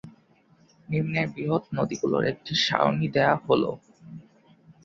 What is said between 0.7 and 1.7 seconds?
নিম্নে বৃহৎ